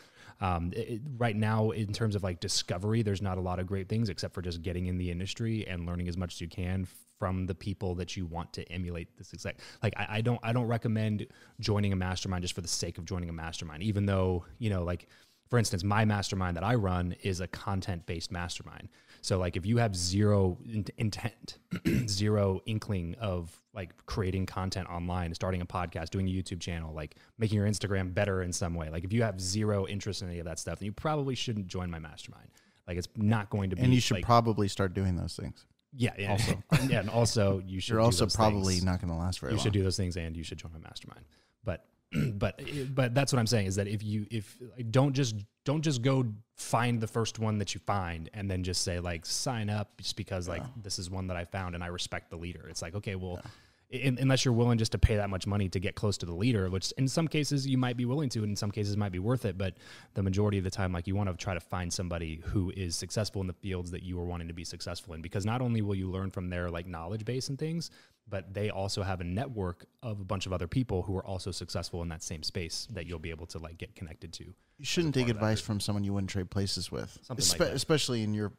um, 0.41 0.73
it, 0.75 1.01
right 1.17 1.37
now, 1.37 1.71
in 1.71 1.93
terms 1.93 2.15
of 2.15 2.23
like 2.23 2.41
discovery, 2.41 3.03
there's 3.03 3.23
not 3.23 3.39
a 3.39 3.41
lot 3.41 3.59
of 3.59 3.67
great 3.67 3.89
things 3.89 4.09
except 4.09 4.35
for 4.35 4.43
just 4.43 4.63
getting 4.63 4.87
in 4.87 4.99
the 4.99 5.11
industry 5.11 5.67
and 5.67 5.87
learning 5.87 6.09
as 6.09 6.17
much 6.17 6.35
as 6.35 6.41
you 6.41 6.49
can 6.49 6.87
from 7.21 7.45
the 7.45 7.55
people 7.55 7.95
that 7.95 8.17
you 8.17 8.25
want 8.25 8.51
to 8.55 8.67
emulate 8.73 9.15
this 9.19 9.35
exact 9.35 9.61
like 9.83 9.93
I, 9.97 10.07
I, 10.09 10.21
don't 10.23 10.41
I 10.43 10.55
don't 10.55 10.67
recommend 10.67 11.27
joining 11.61 11.93
a 11.93 11.97
mastermind 11.97 12.43
just 12.43 12.55
for 12.55 12.63
the 12.63 12.69
sake 12.69 12.97
of 12.97 13.05
joining 13.05 13.29
a 13.29 13.33
mastermind, 13.33 13.83
even 13.83 14.07
though, 14.07 14.47
you 14.59 14.71
know, 14.71 14.83
like 14.83 15.07
for 15.51 15.59
instance, 15.59 15.83
my 15.83 16.05
mastermind 16.05 16.57
that 16.57 16.65
I 16.65 16.77
run 16.77 17.15
is 17.23 17.41
a 17.41 17.49
content 17.49 18.07
based 18.07 18.31
mastermind. 18.31 18.89
So 19.21 19.39
like 19.39 19.57
if 19.57 19.67
you 19.67 19.77
have 19.79 19.95
zero 19.95 20.57
intent, 20.97 21.59
zero 22.09 22.61
inkling 22.67 23.17
of 23.21 23.55
like 23.75 23.91
creating 24.07 24.47
content 24.47 24.89
online, 24.89 25.35
starting 25.35 25.61
a 25.61 25.67
podcast, 25.67 26.11
doing 26.11 26.27
a 26.29 26.31
YouTube 26.31 26.61
channel, 26.61 26.95
like 26.95 27.17
making 27.37 27.59
your 27.59 27.67
Instagram 27.67 28.15
better 28.15 28.43
in 28.43 28.53
some 28.53 28.75
way, 28.75 28.89
like 28.91 29.05
if 29.05 29.13
you 29.13 29.23
have 29.23 29.41
zero 29.41 29.87
interest 29.87 30.23
in 30.23 30.29
any 30.29 30.39
of 30.39 30.47
that 30.47 30.59
stuff, 30.59 30.79
then 30.79 30.87
you 30.87 30.93
probably 30.93 31.35
shouldn't 31.35 31.67
join 31.67 31.91
my 31.91 31.99
mastermind. 31.99 32.49
Like 32.87 32.97
it's 32.97 33.09
not 33.17 33.51
going 33.51 33.71
to 33.71 33.77
be. 33.77 33.83
And 33.83 33.93
you 33.93 34.01
should 34.01 34.19
like, 34.19 34.25
probably 34.25 34.69
start 34.69 34.95
doing 34.95 35.17
those 35.17 35.37
things. 35.37 35.67
Yeah, 35.97 36.13
yeah. 36.19 36.31
Also, 36.31 36.63
yeah, 36.89 37.01
and 37.01 37.11
also 37.11 37.63
you 37.67 37.81
should. 37.81 37.93
You're 37.93 38.01
also 38.01 38.27
probably 38.27 38.75
things. 38.75 38.85
not 38.85 39.01
going 39.01 39.13
to 39.13 39.19
last 39.19 39.41
very 39.41 39.53
you 39.53 39.57
long. 39.57 39.61
You 39.61 39.63
should 39.65 39.73
do 39.73 39.83
those 39.83 39.97
things, 39.97 40.17
and 40.17 40.37
you 40.37 40.43
should 40.43 40.59
join 40.59 40.73
my 40.73 40.79
mastermind. 40.79 41.25
But, 41.65 41.85
but, 42.35 42.61
but 42.95 43.15
that's 43.15 43.33
what 43.33 43.39
I'm 43.39 43.47
saying 43.47 43.67
is 43.67 43.77
that 43.77 43.87
if 43.87 44.03
you 44.03 44.27
if 44.31 44.59
don't 44.91 45.13
just 45.13 45.37
don't 45.65 45.83
just 45.83 46.03
go 46.03 46.25
find 46.57 47.01
the 47.01 47.07
first 47.07 47.39
one 47.39 47.59
that 47.59 47.75
you 47.75 47.81
find 47.87 48.29
and 48.35 48.51
then 48.51 48.65
just 48.65 48.83
say 48.83 48.99
like 49.01 49.25
sign 49.25 49.71
up 49.71 49.97
just 49.99 50.17
because 50.17 50.49
like 50.49 50.63
this 50.83 50.99
is 50.99 51.09
one 51.11 51.29
that 51.29 51.37
I 51.37 51.45
found 51.45 51.75
and 51.75 51.85
I 51.85 51.89
respect 51.89 52.31
the 52.31 52.37
leader. 52.37 52.67
It's 52.69 52.83
like 52.83 52.95
okay, 52.95 53.15
well. 53.15 53.41
Yeah 53.45 53.51
in, 53.91 54.19
unless 54.21 54.45
you're 54.45 54.55
willing 54.55 54.79
just 54.79 54.93
to 54.93 54.99
pay 54.99 55.17
that 55.17 55.31
much 55.31 55.47
money 55.47 55.69
to 55.69 55.81
get 55.81 55.95
close 55.95 56.17
to 56.19 56.27
the 56.27 56.35
leader, 56.35 56.71
which 56.71 56.93
in 56.93 57.09
some 57.09 57.27
cases 57.27 57.67
you 57.67 57.77
might 57.77 57.97
be 57.97 58.05
willing 58.05 58.29
to, 58.31 58.41
and 58.41 58.51
in 58.51 58.57
some 58.57 58.71
cases 58.71 58.97
might 58.97 59.11
be 59.11 59.19
worth 59.19 59.45
it. 59.45 59.59
But 59.59 59.75
the 60.15 60.23
majority 60.23 60.59
of 60.59 60.65
the 60.65 60.71
time, 60.71 60.93
like 60.93 61.07
you 61.07 61.17
want 61.17 61.29
to 61.29 61.37
try 61.37 61.55
to 61.55 61.61
find 61.61 61.93
somebody 61.93 62.41
who 62.45 62.73
is 62.77 62.95
successful 62.95 63.41
in 63.41 63.49
the 63.49 63.53
fields 63.53 63.91
that 63.91 64.03
you 64.03 64.19
are 64.21 64.25
wanting 64.25 64.49
to 64.49 64.55
be 64.55 64.65
successful 64.65 65.15
in, 65.15 65.23
because 65.23 65.45
not 65.45 65.61
only 65.61 65.83
will 65.83 65.97
you 65.97 66.09
learn 66.09 66.31
from 66.31 66.51
their 66.51 66.71
like 66.71 66.87
knowledge 66.87 67.25
base 67.25 67.49
and 67.49 67.59
things, 67.59 67.91
but 68.31 68.55
they 68.55 68.71
also 68.71 69.03
have 69.03 69.21
a 69.21 69.25
network 69.25 69.85
of 70.03 70.21
a 70.21 70.25
bunch 70.25 70.47
of 70.47 70.53
other 70.53 70.67
people 70.69 71.03
who 71.03 71.17
are 71.17 71.25
also 71.27 71.51
successful 71.51 72.01
in 72.03 72.09
that 72.09 72.23
same 72.23 72.43
space 72.43 72.87
that 72.93 73.07
you'll 73.07 73.19
be 73.19 73.31
able 73.31 73.47
to 73.47 73.59
like 73.59 73.77
get 73.77 73.95
connected 73.95 74.33
to. 74.35 74.45
You 74.79 74.85
shouldn't 74.85 75.15
take 75.15 75.29
advice 75.29 75.61
from 75.61 75.81
someone 75.81 76.05
you 76.05 76.15
wouldn't 76.15 76.31
trade 76.31 76.51
places 76.51 76.91
with, 76.91 77.19
Something 77.23 77.45
Espe- 77.45 77.61
like 77.61 77.69
especially 77.75 78.23
in 78.23 78.33
your 78.33 78.53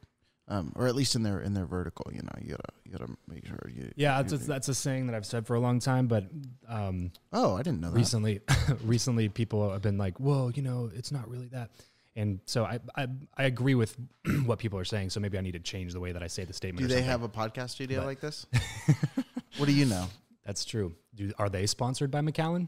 um, 0.48 0.72
or 0.76 0.86
at 0.86 0.94
least 0.94 1.14
in 1.14 1.22
their 1.22 1.40
in 1.40 1.54
their 1.54 1.66
vertical. 1.66 2.10
You 2.12 2.22
know, 2.22 2.32
you 2.40 2.50
gotta 2.50 2.62
you 2.84 2.92
gotta 2.92 3.10
make 3.28 3.46
sure 3.46 3.58
you. 3.74 3.90
Yeah, 3.96 4.18
you, 4.18 4.22
that's 4.24 4.32
a, 4.32 4.46
that's 4.46 4.68
a 4.68 4.74
saying 4.74 5.06
that 5.06 5.14
I've 5.14 5.26
said 5.26 5.46
for 5.46 5.54
a 5.54 5.60
long 5.60 5.78
time, 5.78 6.06
but 6.08 6.24
um, 6.68 7.12
oh, 7.32 7.54
I 7.56 7.62
didn't 7.62 7.80
know 7.80 7.90
that. 7.90 7.96
recently, 7.96 8.40
recently 8.84 9.28
people 9.28 9.70
have 9.70 9.82
been 9.82 9.98
like, 9.98 10.18
"Well, 10.20 10.50
you 10.50 10.62
know, 10.62 10.90
it's 10.94 11.12
not 11.12 11.28
really 11.28 11.46
that." 11.48 11.70
And 12.14 12.40
so 12.44 12.64
I, 12.64 12.78
I, 12.94 13.06
I 13.38 13.44
agree 13.44 13.74
with 13.74 13.96
what 14.44 14.58
people 14.58 14.78
are 14.78 14.84
saying. 14.84 15.10
So 15.10 15.20
maybe 15.20 15.38
I 15.38 15.40
need 15.40 15.52
to 15.52 15.60
change 15.60 15.94
the 15.94 16.00
way 16.00 16.12
that 16.12 16.22
I 16.22 16.26
say 16.26 16.44
the 16.44 16.52
statement. 16.52 16.86
Do 16.86 16.88
they 16.88 17.00
something. 17.00 17.08
have 17.10 17.22
a 17.22 17.28
podcast 17.28 17.70
studio 17.70 18.00
But- 18.00 18.06
like 18.06 18.20
this? 18.20 18.46
what 19.62 19.68
do 19.68 19.74
you 19.74 19.84
know? 19.86 20.08
That's 20.44 20.64
true. 20.64 20.92
Do 21.14 21.30
are 21.38 21.48
they 21.48 21.66
sponsored 21.66 22.10
by 22.10 22.20
McAllen? 22.20 22.66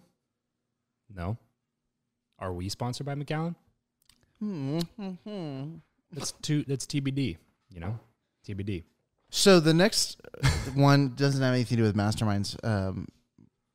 No. 1.12 1.36
Are 2.38 2.52
we 2.52 2.68
sponsored 2.68 3.04
by 3.04 3.16
McAllen? 3.16 3.56
Hmm. 4.38 4.78
That's 6.12 6.30
two. 6.40 6.62
That's 6.68 6.86
TBD. 6.86 7.36
You 7.70 7.80
know, 7.80 7.98
TBD. 8.46 8.84
So 9.28 9.58
the 9.58 9.74
next 9.74 10.20
one 10.74 11.16
doesn't 11.16 11.42
have 11.42 11.52
anything 11.52 11.78
to 11.78 11.82
do 11.82 11.86
with 11.88 11.96
masterminds, 11.96 12.64
um, 12.64 13.08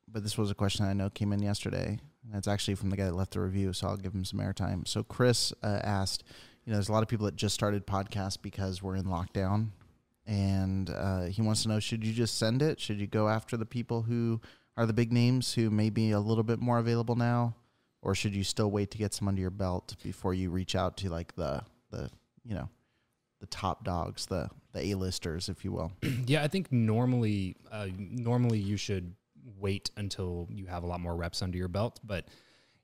but 0.07 0.23
this 0.23 0.37
was 0.37 0.49
a 0.49 0.55
question 0.55 0.85
I 0.85 0.93
know 0.93 1.09
came 1.09 1.33
in 1.33 1.41
yesterday. 1.41 1.99
And 2.23 2.37
it's 2.37 2.47
actually 2.47 2.75
from 2.75 2.89
the 2.89 2.95
guy 2.95 3.03
that 3.03 3.15
left 3.15 3.33
the 3.33 3.41
review, 3.41 3.73
so 3.73 3.87
I'll 3.87 3.97
give 3.97 4.13
him 4.13 4.23
some 4.23 4.39
airtime. 4.39 4.87
So 4.87 5.03
Chris 5.03 5.51
uh, 5.61 5.81
asked, 5.83 6.23
you 6.63 6.71
know, 6.71 6.77
there's 6.77 6.87
a 6.87 6.93
lot 6.93 7.03
of 7.03 7.09
people 7.09 7.25
that 7.25 7.35
just 7.35 7.53
started 7.53 7.85
podcasts 7.85 8.41
because 8.41 8.81
we're 8.81 8.95
in 8.95 9.03
lockdown, 9.03 9.71
and 10.29 10.91
uh, 10.91 11.23
he 11.23 11.41
wants 11.41 11.63
to 11.63 11.69
know: 11.69 11.79
should 11.79 12.05
you 12.05 12.13
just 12.13 12.37
send 12.37 12.61
it? 12.61 12.79
Should 12.79 12.99
you 13.01 13.07
go 13.07 13.27
after 13.27 13.57
the 13.57 13.65
people 13.65 14.03
who 14.03 14.39
are 14.77 14.85
the 14.85 14.93
big 14.93 15.11
names 15.11 15.55
who 15.55 15.71
may 15.71 15.89
be 15.89 16.11
a 16.11 16.19
little 16.19 16.43
bit 16.43 16.59
more 16.59 16.77
available 16.77 17.15
now, 17.15 17.55
or 18.03 18.13
should 18.13 18.35
you 18.35 18.43
still 18.43 18.69
wait 18.69 18.91
to 18.91 18.97
get 18.99 19.13
some 19.13 19.27
under 19.27 19.41
your 19.41 19.49
belt 19.49 19.95
before 20.03 20.35
you 20.35 20.51
reach 20.51 20.75
out 20.75 20.97
to 20.97 21.09
like 21.09 21.35
the 21.35 21.63
the 21.89 22.11
you 22.45 22.53
know 22.53 22.69
the 23.39 23.47
top 23.47 23.83
dogs, 23.83 24.27
the 24.27 24.49
the 24.71 24.91
A-listers, 24.91 25.49
if 25.49 25.65
you 25.65 25.71
will. 25.71 25.91
Yeah, 26.27 26.43
I 26.43 26.47
think 26.47 26.71
normally, 26.71 27.55
uh, 27.71 27.87
normally 27.97 28.59
you 28.59 28.77
should 28.77 29.15
wait 29.57 29.89
until 29.97 30.47
you 30.51 30.67
have 30.67 30.83
a 30.83 30.85
lot 30.85 30.99
more 30.99 31.15
reps 31.15 31.41
under 31.41 31.57
your 31.57 31.67
belt. 31.67 31.99
But 32.03 32.27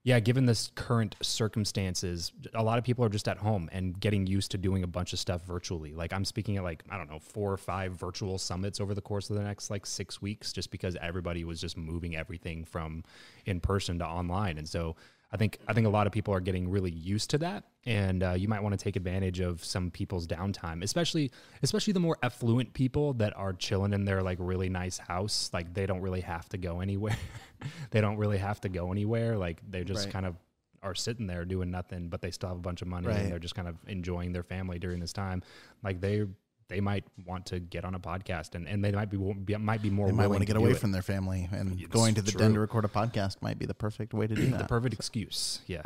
yeah, 0.06 0.20
given 0.20 0.46
this 0.46 0.72
current 0.76 1.16
circumstances, 1.24 2.32
a 2.54 2.62
lot 2.62 2.78
of 2.78 2.84
people 2.84 3.04
are 3.04 3.10
just 3.10 3.28
at 3.28 3.40
home 3.40 3.72
and 3.74 4.00
getting 4.00 4.28
used 4.28 4.52
to 4.52 4.58
doing 4.60 4.84
a 4.84 4.88
bunch 4.88 5.14
of 5.14 5.20
stuff 5.20 5.44
virtually. 5.44 5.96
Like 5.96 6.14
I'm 6.14 6.24
speaking 6.24 6.58
at 6.58 6.64
like 6.64 6.84
I 6.92 6.98
don't 6.98 7.10
know 7.10 7.18
four 7.18 7.52
or 7.52 7.58
five 7.58 7.94
virtual 7.94 8.38
summits 8.38 8.80
over 8.80 8.94
the 8.94 9.02
course 9.02 9.32
of 9.32 9.36
the 9.36 9.42
next 9.42 9.72
like 9.72 9.88
six 9.88 10.22
weeks, 10.22 10.54
just 10.54 10.70
because 10.70 10.96
everybody 11.02 11.44
was 11.44 11.60
just 11.60 11.76
moving 11.76 12.16
everything 12.16 12.66
from 12.66 13.04
in 13.48 13.60
person 13.60 13.98
to 14.00 14.06
online, 14.06 14.60
and 14.60 14.70
so. 14.70 14.96
I 15.36 15.38
think 15.38 15.60
I 15.68 15.74
think 15.74 15.86
a 15.86 15.90
lot 15.90 16.08
of 16.08 16.14
people 16.14 16.34
are 16.34 16.40
getting 16.40 16.70
really 16.70 16.92
used 16.92 17.30
to 17.32 17.38
that, 17.40 17.66
and 17.86 18.24
uh, 18.24 18.32
you 18.32 18.48
might 18.48 18.64
want 18.64 18.72
to 18.78 18.82
take 18.82 18.96
advantage 18.96 19.42
of 19.42 19.64
some 19.66 19.92
people's 19.92 20.26
downtime, 20.28 20.82
especially 20.82 21.30
especially 21.62 21.92
the 21.92 22.00
more 22.00 22.18
affluent 22.24 22.74
people 22.74 23.12
that 23.16 23.36
are 23.36 23.52
chilling 23.52 23.92
in 23.92 24.06
their 24.06 24.24
like 24.24 24.38
really 24.40 24.70
nice 24.70 24.98
house. 24.98 25.50
Like 25.52 25.74
they 25.74 25.86
don't 25.86 26.00
really 26.00 26.22
have 26.22 26.48
to 26.50 26.58
go 26.58 26.80
anywhere. 26.80 27.18
they 27.92 28.00
don't 28.00 28.16
really 28.16 28.38
have 28.38 28.62
to 28.62 28.70
go 28.70 28.94
anywhere. 28.94 29.36
Like 29.38 29.60
they 29.70 29.84
just 29.84 30.06
Right. 30.06 30.14
kind 30.14 30.26
of 30.26 30.38
are 30.82 30.96
sitting 30.96 31.28
there 31.28 31.44
doing 31.44 31.70
nothing, 31.70 32.08
but 32.08 32.22
they 32.22 32.32
still 32.32 32.48
have 32.48 32.58
a 32.58 32.62
bunch 32.62 32.82
of 32.82 32.88
money 32.88 33.08
Right. 33.08 33.18
and 33.18 33.30
they're 33.32 33.40
just 33.40 33.56
kind 33.56 33.68
of 33.68 33.76
enjoying 33.88 34.32
their 34.32 34.44
family 34.44 34.80
during 34.80 35.02
this 35.02 35.12
time. 35.12 35.44
Like 35.84 36.00
they 36.00 36.26
they 36.68 36.82
might 36.82 37.04
want 37.26 37.46
to 37.48 37.60
get 37.60 37.86
on 37.86 37.94
a 37.96 38.00
podcast 38.00 38.56
and, 38.56 38.68
and 38.68 38.84
they 38.84 38.92
might 38.92 39.10
be, 39.10 39.18
be 39.18 39.56
might 39.58 39.82
be 39.82 39.90
more 39.90 40.08
They 40.08 40.14
might 40.14 40.28
want 40.28 40.40
to 40.42 40.46
get 40.46 40.58
away 40.58 40.74
from 40.74 40.92
their 40.92 41.02
family, 41.02 41.48
and 41.52 41.80
It's 41.80 41.88
going 41.90 42.16
to 42.16 42.22
the 42.22 42.32
true. 42.32 42.40
den 42.40 42.54
to 42.54 42.60
record 42.60 42.86
a 42.86 42.88
podcast 42.88 43.42
might 43.42 43.60
be 43.60 43.66
the 43.66 43.74
perfect 43.76 44.14
way 44.14 44.28
to 44.28 44.36
do 44.36 44.48
that. 44.52 44.58
the 44.60 44.66
perfect 44.66 44.94
excuse. 44.96 45.62
Yeah. 45.68 45.84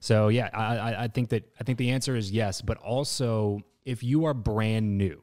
So 0.00 0.28
yeah, 0.28 0.50
I, 0.52 1.04
I 1.04 1.08
think 1.08 1.30
that 1.30 1.44
I 1.60 1.64
think 1.64 1.78
the 1.78 1.90
answer 1.90 2.14
is 2.14 2.30
yes, 2.30 2.60
but 2.60 2.76
also 2.78 3.62
if 3.84 4.02
you 4.04 4.26
are 4.26 4.34
brand 4.34 4.98
new, 4.98 5.22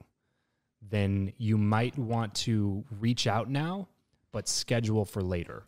then 0.81 1.33
you 1.37 1.57
might 1.57 1.97
want 1.97 2.33
to 2.35 2.83
reach 2.99 3.27
out 3.27 3.49
now, 3.49 3.87
but 4.31 4.47
schedule 4.47 5.05
for 5.05 5.21
later. 5.21 5.63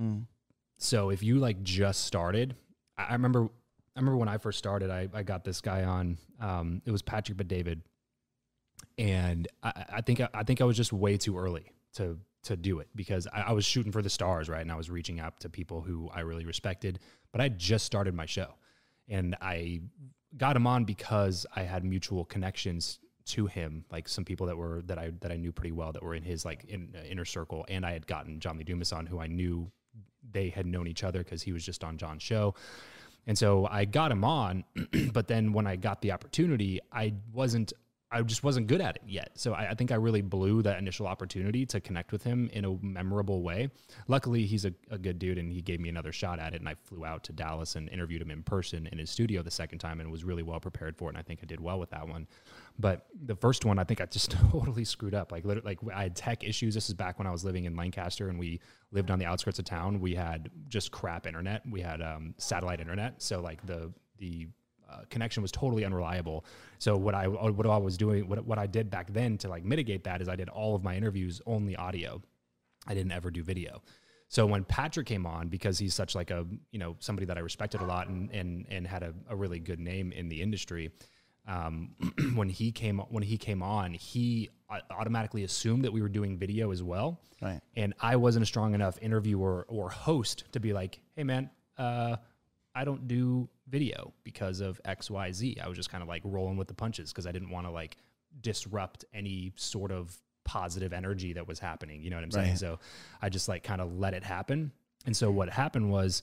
Mm. 0.00 0.26
So 0.78 1.10
if 1.10 1.22
you 1.22 1.38
like 1.38 1.62
just 1.62 2.04
started, 2.06 2.56
I 2.96 3.04
I 3.10 3.12
remember 3.12 3.44
I 3.96 4.00
remember 4.00 4.16
when 4.16 4.28
I 4.28 4.38
first 4.38 4.58
started, 4.58 4.90
I, 4.90 5.08
I 5.12 5.22
got 5.22 5.44
this 5.44 5.60
guy 5.60 5.84
on. 5.84 6.16
Um, 6.40 6.80
it 6.86 6.90
was 6.90 7.02
Patrick 7.02 7.36
Bet-David, 7.36 7.82
and 9.00 9.48
I, 9.62 9.84
I 9.94 10.00
think 10.02 10.20
I 10.20 10.42
think 10.44 10.60
I 10.60 10.64
was 10.64 10.76
just 10.76 10.92
way 10.92 11.16
too 11.16 11.38
early 11.38 11.72
to 11.94 12.18
to 12.44 12.56
do 12.56 12.78
it 12.80 12.88
because 12.94 13.26
I, 13.32 13.40
I 13.48 13.52
was 13.52 13.64
shooting 13.64 13.92
for 13.92 14.02
the 14.02 14.10
stars, 14.10 14.48
right? 14.48 14.60
And 14.60 14.70
I 14.70 14.76
was 14.76 14.90
reaching 14.90 15.18
out 15.20 15.40
to 15.40 15.48
people 15.48 15.80
who 15.80 16.08
I 16.14 16.20
really 16.20 16.44
respected, 16.44 17.00
but 17.32 17.40
I 17.40 17.48
just 17.48 17.86
started 17.86 18.14
my 18.14 18.26
show, 18.26 18.54
and 19.08 19.34
I 19.40 19.80
got 20.36 20.54
him 20.54 20.66
on 20.66 20.84
because 20.84 21.46
I 21.56 21.62
had 21.62 21.82
mutual 21.82 22.24
connections 22.24 23.00
to 23.26 23.46
him, 23.46 23.84
like 23.90 24.08
some 24.08 24.24
people 24.24 24.46
that 24.46 24.56
were 24.56 24.82
that 24.82 24.98
I 24.98 25.12
that 25.20 25.32
I 25.32 25.36
knew 25.36 25.50
pretty 25.50 25.72
well 25.72 25.92
that 25.92 26.02
were 26.02 26.14
in 26.14 26.22
his 26.22 26.44
like 26.44 26.64
in, 26.64 26.94
uh, 26.94 27.02
inner 27.04 27.24
circle, 27.24 27.64
and 27.68 27.86
I 27.86 27.92
had 27.92 28.06
gotten 28.06 28.38
John 28.38 28.58
Lee 28.58 28.64
Dumas 28.64 28.92
on, 28.92 29.06
who 29.06 29.18
I 29.18 29.26
knew 29.26 29.70
they 30.30 30.50
had 30.50 30.66
known 30.66 30.86
each 30.86 31.04
other 31.04 31.20
because 31.20 31.40
he 31.42 31.52
was 31.52 31.64
just 31.64 31.82
on 31.82 31.96
John's 31.96 32.22
show. 32.22 32.54
And 33.26 33.36
so 33.36 33.66
I 33.70 33.84
got 33.84 34.12
him 34.12 34.24
on, 34.24 34.64
but 35.12 35.28
then 35.28 35.52
when 35.52 35.66
I 35.66 35.76
got 35.76 36.00
the 36.02 36.12
opportunity, 36.12 36.80
I 36.92 37.14
wasn't, 37.32 37.72
I 38.12 38.22
just 38.22 38.42
wasn't 38.42 38.66
good 38.66 38.80
at 38.80 38.96
it 38.96 39.02
yet. 39.06 39.30
So 39.34 39.52
I, 39.52 39.70
I 39.70 39.74
think 39.74 39.92
I 39.92 39.94
really 39.94 40.20
blew 40.20 40.62
that 40.62 40.78
initial 40.78 41.06
opportunity 41.06 41.64
to 41.66 41.80
connect 41.80 42.10
with 42.10 42.24
him 42.24 42.50
in 42.52 42.64
a 42.64 42.76
memorable 42.82 43.42
way. 43.42 43.70
Luckily, 44.08 44.46
he's 44.46 44.64
a, 44.64 44.72
a 44.90 44.98
good 44.98 45.18
dude 45.20 45.38
and 45.38 45.52
he 45.52 45.62
gave 45.62 45.78
me 45.78 45.88
another 45.88 46.10
shot 46.10 46.40
at 46.40 46.52
it. 46.52 46.60
And 46.60 46.68
I 46.68 46.74
flew 46.82 47.04
out 47.04 47.22
to 47.24 47.32
Dallas 47.32 47.76
and 47.76 47.88
interviewed 47.88 48.20
him 48.20 48.32
in 48.32 48.42
person 48.42 48.88
in 48.88 48.98
his 48.98 49.10
studio 49.10 49.42
the 49.42 49.50
second 49.50 49.78
time 49.78 50.00
and 50.00 50.10
was 50.10 50.24
really 50.24 50.42
well 50.42 50.58
prepared 50.58 50.96
for 50.96 51.04
it. 51.04 51.10
And 51.10 51.18
I 51.18 51.22
think 51.22 51.40
I 51.42 51.46
did 51.46 51.60
well 51.60 51.78
with 51.78 51.90
that 51.90 52.08
one. 52.08 52.26
But 52.80 53.06
the 53.26 53.36
first 53.36 53.64
one, 53.64 53.78
I 53.78 53.84
think 53.84 54.00
I 54.00 54.06
just 54.06 54.30
totally 54.50 54.84
screwed 54.84 55.14
up. 55.14 55.30
Like, 55.30 55.44
literally, 55.44 55.76
like 55.80 55.94
I 55.94 56.02
had 56.02 56.16
tech 56.16 56.42
issues. 56.42 56.74
This 56.74 56.88
is 56.88 56.94
back 56.94 57.18
when 57.18 57.28
I 57.28 57.30
was 57.30 57.44
living 57.44 57.64
in 57.64 57.76
Lancaster 57.76 58.28
and 58.28 58.40
we 58.40 58.60
lived 58.90 59.12
on 59.12 59.20
the 59.20 59.26
outskirts 59.26 59.60
of 59.60 59.66
town. 59.66 60.00
We 60.00 60.16
had 60.16 60.50
just 60.68 60.90
crap 60.90 61.28
internet. 61.28 61.62
We 61.70 61.80
had 61.80 62.02
um, 62.02 62.34
satellite 62.38 62.80
internet. 62.80 63.22
So 63.22 63.40
like 63.40 63.64
the 63.66 63.92
the 64.18 64.48
uh, 64.90 65.02
connection 65.10 65.42
was 65.42 65.52
totally 65.52 65.84
unreliable. 65.84 66.44
So 66.78 66.96
what 66.96 67.14
I 67.14 67.26
what 67.26 67.66
I 67.66 67.76
was 67.76 67.96
doing 67.96 68.28
what 68.28 68.44
what 68.44 68.58
I 68.58 68.66
did 68.66 68.90
back 68.90 69.12
then 69.12 69.38
to 69.38 69.48
like 69.48 69.64
mitigate 69.64 70.04
that 70.04 70.20
is 70.20 70.28
I 70.28 70.36
did 70.36 70.48
all 70.48 70.74
of 70.74 70.82
my 70.82 70.96
interviews 70.96 71.40
only 71.46 71.76
audio. 71.76 72.22
I 72.86 72.94
didn't 72.94 73.12
ever 73.12 73.30
do 73.30 73.42
video. 73.42 73.82
So 74.28 74.46
when 74.46 74.64
Patrick 74.64 75.08
came 75.08 75.26
on, 75.26 75.48
because 75.48 75.78
he's 75.78 75.92
such 75.92 76.14
like 76.14 76.30
a 76.30 76.46
you 76.70 76.78
know 76.78 76.96
somebody 77.00 77.26
that 77.26 77.36
I 77.36 77.40
respected 77.40 77.80
a 77.80 77.84
lot 77.84 78.08
and 78.08 78.30
and 78.30 78.66
and 78.70 78.86
had 78.86 79.02
a, 79.02 79.12
a 79.28 79.36
really 79.36 79.58
good 79.58 79.80
name 79.80 80.12
in 80.12 80.28
the 80.28 80.40
industry, 80.40 80.90
um, 81.46 81.90
when 82.34 82.48
he 82.48 82.72
came 82.72 82.98
when 82.98 83.22
he 83.22 83.36
came 83.36 83.62
on, 83.62 83.92
he 83.92 84.48
automatically 84.90 85.42
assumed 85.44 85.84
that 85.84 85.92
we 85.92 86.00
were 86.00 86.08
doing 86.08 86.38
video 86.38 86.70
as 86.70 86.82
well. 86.82 87.20
Right. 87.42 87.60
And 87.74 87.94
I 88.00 88.16
wasn't 88.16 88.44
a 88.44 88.46
strong 88.46 88.74
enough 88.74 88.98
interviewer 89.02 89.66
or 89.68 89.88
host 89.90 90.44
to 90.52 90.60
be 90.60 90.72
like, 90.72 91.00
hey 91.16 91.24
man, 91.24 91.50
uh, 91.76 92.16
I 92.74 92.84
don't 92.84 93.08
do 93.08 93.48
video 93.70 94.12
because 94.24 94.60
of 94.60 94.80
X 94.84 95.10
Y 95.10 95.32
Z. 95.32 95.58
I 95.62 95.68
was 95.68 95.76
just 95.76 95.90
kind 95.90 96.02
of 96.02 96.08
like 96.08 96.22
rolling 96.24 96.56
with 96.56 96.68
the 96.68 96.74
punches 96.74 97.12
because 97.12 97.26
I 97.26 97.32
didn't 97.32 97.50
want 97.50 97.66
to 97.66 97.70
like 97.70 97.96
disrupt 98.40 99.04
any 99.14 99.52
sort 99.56 99.90
of 99.92 100.16
positive 100.44 100.92
energy 100.92 101.32
that 101.34 101.46
was 101.46 101.58
happening. 101.58 102.02
You 102.02 102.10
know 102.10 102.16
what 102.16 102.24
I'm 102.24 102.30
saying? 102.30 102.48
Right. 102.50 102.58
So 102.58 102.78
I 103.22 103.28
just 103.28 103.48
like 103.48 103.62
kind 103.62 103.80
of 103.80 103.98
let 103.98 104.14
it 104.14 104.24
happen. 104.24 104.72
And 105.06 105.16
so 105.16 105.30
what 105.30 105.48
happened 105.48 105.90
was 105.90 106.22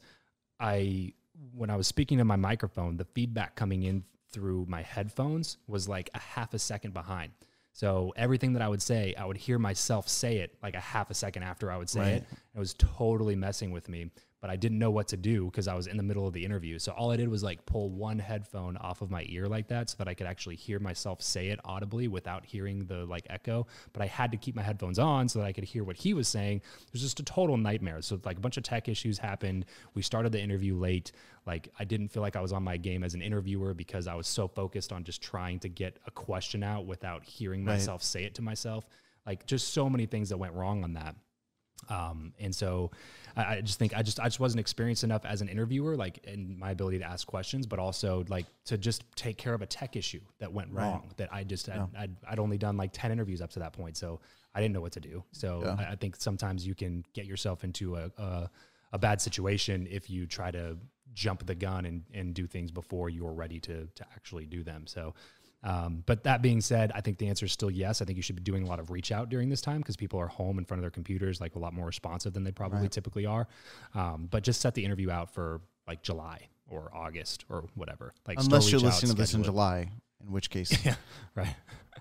I 0.59 1.13
when 1.55 1.69
I 1.69 1.75
was 1.75 1.87
speaking 1.87 2.17
to 2.17 2.25
my 2.25 2.35
microphone, 2.35 2.97
the 2.97 3.05
feedback 3.05 3.55
coming 3.55 3.83
in 3.83 4.03
through 4.31 4.65
my 4.67 4.81
headphones 4.81 5.57
was 5.67 5.87
like 5.87 6.09
a 6.13 6.19
half 6.19 6.53
a 6.53 6.59
second 6.59 6.93
behind. 6.93 7.31
So 7.73 8.11
everything 8.15 8.53
that 8.53 8.63
I 8.63 8.67
would 8.67 8.81
say, 8.81 9.13
I 9.15 9.23
would 9.25 9.37
hear 9.37 9.59
myself 9.59 10.09
say 10.09 10.37
it 10.37 10.55
like 10.63 10.73
a 10.73 10.79
half 10.79 11.11
a 11.11 11.13
second 11.13 11.43
after 11.43 11.71
I 11.71 11.77
would 11.77 11.89
say 11.89 11.99
Right. 11.99 12.09
it. 12.13 12.23
It 12.57 12.59
was 12.59 12.73
totally 12.73 13.35
messing 13.35 13.69
with 13.69 13.87
me, 13.87 14.09
but 14.41 14.49
I 14.49 14.55
didn't 14.55 14.79
know 14.79 14.89
what 14.89 15.07
to 15.09 15.17
do 15.17 15.45
because 15.45 15.67
I 15.67 15.75
was 15.75 15.85
in 15.85 15.95
the 15.95 16.01
middle 16.01 16.25
of 16.25 16.33
the 16.33 16.43
interview. 16.43 16.79
So 16.79 16.91
all 16.91 17.11
I 17.11 17.15
did 17.15 17.29
was 17.29 17.43
like 17.43 17.63
pull 17.67 17.91
one 17.91 18.17
headphone 18.17 18.77
off 18.77 19.03
of 19.03 19.11
my 19.11 19.23
ear 19.29 19.45
like 19.45 19.67
that 19.67 19.91
so 19.91 19.95
that 19.99 20.07
I 20.07 20.15
could 20.15 20.25
actually 20.25 20.55
hear 20.55 20.79
myself 20.79 21.21
say 21.21 21.49
it 21.49 21.59
audibly 21.63 22.07
without 22.07 22.43
hearing 22.45 22.85
the 22.87 23.05
like 23.05 23.27
echo. 23.29 23.67
But 23.93 24.01
I 24.01 24.07
had 24.07 24.31
to 24.31 24.37
keep 24.37 24.55
my 24.55 24.63
headphones 24.63 24.97
on 24.97 25.29
so 25.29 25.37
that 25.37 25.45
I 25.45 25.51
could 25.53 25.65
hear 25.65 25.83
what 25.83 25.97
he 25.97 26.15
was 26.15 26.27
saying. 26.27 26.57
It 26.57 26.91
was 26.93 27.01
just 27.03 27.19
a 27.19 27.23
total 27.23 27.57
nightmare. 27.57 28.01
So 28.01 28.19
like 28.25 28.37
a 28.37 28.41
bunch 28.41 28.57
of 28.57 28.63
tech 28.63 28.89
issues 28.89 29.19
happened. 29.19 29.65
We 29.93 30.01
started 30.01 30.31
the 30.31 30.41
interview 30.41 30.75
late. 30.75 31.11
Like 31.45 31.69
I 31.77 31.83
didn't 31.83 32.07
feel 32.07 32.23
like 32.23 32.35
I 32.35 32.41
was 32.41 32.53
on 32.53 32.63
my 32.63 32.77
game 32.77 33.03
as 33.03 33.13
an 33.13 33.21
interviewer 33.21 33.75
because 33.75 34.07
I 34.07 34.15
was 34.15 34.25
so 34.25 34.47
focused 34.47 34.91
on 34.91 35.03
just 35.03 35.21
trying 35.21 35.59
to 35.59 35.69
get 35.69 35.99
a 36.07 36.11
question 36.11 36.63
out 36.63 36.87
without 36.87 37.23
hearing 37.23 37.63
Right. 37.63 37.73
myself 37.73 38.01
say 38.01 38.23
it 38.23 38.33
to 38.33 38.41
myself. 38.41 38.87
Like 39.27 39.45
just 39.45 39.75
so 39.75 39.87
many 39.91 40.07
things 40.07 40.29
that 40.29 40.37
went 40.37 40.55
wrong 40.55 40.83
on 40.83 40.93
that. 40.93 41.15
Um, 41.89 42.33
and 42.39 42.53
so 42.53 42.91
I, 43.35 43.55
I 43.57 43.61
just 43.61 43.79
think 43.79 43.95
I 43.95 44.01
just 44.01 44.19
I 44.19 44.25
just 44.25 44.39
wasn't 44.39 44.59
experienced 44.59 45.03
enough 45.03 45.25
as 45.25 45.41
an 45.41 45.47
interviewer, 45.49 45.95
like 45.95 46.17
in 46.25 46.57
my 46.57 46.71
ability 46.71 46.99
to 46.99 47.05
ask 47.05 47.27
questions, 47.27 47.65
but 47.65 47.79
also 47.79 48.25
like 48.29 48.45
to 48.65 48.77
just 48.77 49.03
take 49.15 49.37
care 49.37 49.53
of 49.53 49.61
a 49.61 49.65
tech 49.65 49.95
issue 49.95 50.21
that 50.39 50.51
went 50.51 50.71
Right. 50.71 50.83
wrong. 50.83 51.11
That 51.17 51.31
I 51.31 51.43
just 51.43 51.69
I'd, 51.69 51.87
I'd, 51.97 52.15
I'd 52.29 52.39
only 52.39 52.57
done 52.57 52.77
like 52.77 52.91
ten 52.93 53.11
interviews 53.11 53.41
up 53.41 53.51
to 53.51 53.59
that 53.59 53.73
point, 53.73 53.95
so 53.95 54.19
I 54.55 54.59
didn't 54.61 54.73
know 54.73 54.81
what 54.81 54.93
to 54.93 54.99
do. 54.99 55.23
So 55.31 55.61
Yeah. 55.63 55.75
I, 55.87 55.91
I 55.91 55.95
think 55.95 56.15
sometimes 56.17 56.65
you 56.65 56.75
can 56.75 57.05
get 57.13 57.25
yourself 57.25 57.63
into 57.63 57.95
a, 57.95 58.11
a 58.17 58.49
a 58.93 58.97
bad 58.97 59.21
situation 59.21 59.87
if 59.89 60.09
you 60.09 60.25
try 60.25 60.49
to 60.51 60.77
jump 61.13 61.45
the 61.45 61.55
gun 61.55 61.85
and, 61.85 62.03
and 62.13 62.33
do 62.33 62.47
things 62.47 62.71
before 62.71 63.09
you're 63.09 63.33
ready 63.33 63.59
to 63.61 63.87
to 63.95 64.05
actually 64.15 64.45
do 64.45 64.63
them. 64.63 64.87
So. 64.87 65.13
Um, 65.67 66.01
but 66.05 66.23
that 66.23 66.41
being 66.41 66.61
said, 66.61 66.93
I 66.95 67.01
think 67.01 67.17
the 67.17 67.27
answer 67.27 67.45
is 67.45 67.51
still 67.51 67.69
yes. 67.69 68.01
I 68.01 68.05
think 68.05 68.15
you 68.15 68.21
should 68.21 68.37
be 68.37 68.41
doing 68.41 68.63
a 68.63 68.67
lot 68.67 68.79
of 68.79 68.89
reach 68.89 69.11
out 69.11 69.27
during 69.29 69.49
this 69.49 69.59
time 69.59 69.79
because 69.79 69.97
people 69.97 70.17
are 70.19 70.27
home 70.27 70.57
in 70.59 70.63
front 70.65 70.79
of 70.79 70.83
their 70.83 70.89
computers, 70.91 71.41
like 71.41 71.55
a 71.55 71.59
lot 71.59 71.73
more 71.73 71.85
responsive 71.85 72.31
than 72.33 72.45
they 72.45 72.51
probably 72.53 72.79
Right. 72.79 72.91
typically 72.91 73.25
are. 73.25 73.47
Um, 73.93 74.27
but 74.31 74.43
just 74.43 74.61
set 74.61 74.75
the 74.75 74.85
interview 74.85 75.11
out 75.11 75.33
for 75.33 75.59
like 75.85 76.01
July 76.03 76.47
or 76.69 76.89
August 76.95 77.43
or 77.49 77.65
whatever. 77.75 78.13
Like 78.27 78.39
Unless 78.39 78.71
you're 78.71 78.79
listening 78.79 79.11
to 79.11 79.17
this 79.17 79.33
in 79.33 79.41
it. 79.41 79.43
July, 79.43 79.91
in 80.23 80.31
which 80.31 80.49
case 80.49 80.71
Yeah, 80.85 80.95
right, 81.35 81.53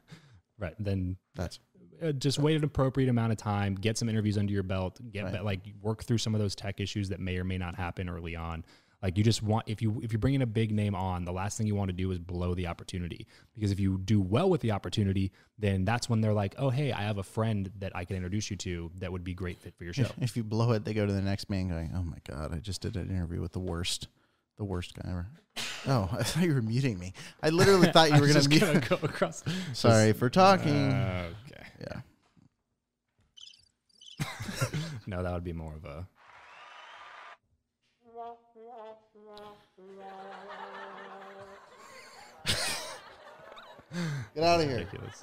right. 0.59 0.75
Then 0.79 1.17
that's 1.35 1.59
uh, 2.03 2.13
just 2.13 2.39
wait 2.39 2.57
an 2.57 2.63
appropriate 2.65 3.09
amount 3.09 3.33
of 3.33 3.39
time, 3.39 3.75
get 3.75 3.97
some 3.99 4.09
interviews 4.09 4.37
under 4.39 4.53
your 4.53 4.63
belt, 4.63 5.01
get 5.13 5.25
Right. 5.25 5.45
like 5.45 5.61
work 5.83 6.05
through 6.05 6.19
some 6.19 6.35
of 6.35 6.41
those 6.41 6.55
tech 6.55 6.79
issues 6.79 7.09
that 7.09 7.19
may 7.21 7.37
or 7.39 7.45
may 7.45 7.59
not 7.59 7.75
happen 7.75 8.09
early 8.09 8.37
on. 8.37 8.65
Like 9.03 9.19
you 9.19 9.25
just 9.25 9.43
want 9.43 9.69
if 9.69 9.83
you 9.83 10.01
if 10.03 10.13
you're 10.13 10.19
bringing 10.19 10.43
a 10.43 10.47
big 10.47 10.73
name 10.73 10.95
on, 10.95 11.25
the 11.25 11.33
last 11.33 11.59
thing 11.59 11.67
you 11.67 11.75
want 11.75 11.91
to 11.91 11.97
do 11.97 12.11
is 12.11 12.19
blow 12.19 12.55
the 12.55 12.67
opportunity 12.67 13.27
because 13.55 13.71
if 13.71 13.79
you 13.79 13.99
do 13.99 14.21
well 14.21 14.49
with 14.49 14.63
the 14.63 14.73
opportunity, 14.73 15.33
then 15.59 15.85
that's 15.85 16.09
when 16.09 16.21
they're 16.21 16.33
like, 16.33 16.55
oh 16.59 16.71
hey, 16.71 16.93
I 16.93 17.03
have 17.03 17.19
a 17.19 17.23
friend 17.23 17.71
that 17.79 17.95
I 17.95 18.05
can 18.05 18.17
introduce 18.17 18.51
you 18.51 18.57
to 18.57 18.91
that 18.99 19.13
would 19.13 19.25
be 19.25 19.35
great 19.35 19.59
fit 19.59 19.75
for 19.77 19.85
your 19.85 19.93
show. 19.93 20.09
if 20.21 20.37
you 20.37 20.43
blow 20.43 20.73
it, 20.73 20.85
they 20.85 20.95
go 20.95 21.07
to 21.07 21.13
the 21.13 21.21
next 21.23 21.51
man 21.51 21.69
going, 21.69 21.93
"Oh 21.95 22.03
my 22.03 22.19
god, 22.29 22.55
I 22.55 22.59
just 22.59 22.81
did 22.81 22.97
an 22.97 23.11
interview 23.11 23.41
with 23.41 23.53
the 23.53 23.61
worst, 23.61 24.09
the 24.57 24.65
worst 24.65 24.95
guy 24.95 25.09
ever." 25.11 25.27
Oh, 25.87 26.09
I 26.19 26.23
thought 26.23 26.43
you 26.43 26.55
were 26.55 26.63
muting 26.63 26.99
me. 26.99 27.13
I 27.43 27.51
literally 27.51 27.93
thought 27.93 28.11
you 28.11 28.15
were 28.21 28.29
going 28.29 28.41
to 28.41 28.49
mute. 28.49 28.61
gonna 28.61 28.81
go 28.81 28.99
across. 29.03 29.45
Sorry 29.73 30.13
for 30.15 30.31
talking. 30.31 30.93
okay. 30.93 31.67
yeah. 31.81 32.01
No, 35.07 35.23
that 35.23 35.33
would 35.33 35.45
be 35.45 35.53
more 35.53 35.75
of 35.75 35.85
a 35.85 36.09
Get 44.35 44.45
out 44.45 44.61
of 44.61 44.67
here. 44.69 44.79
ridiculous. 44.79 45.23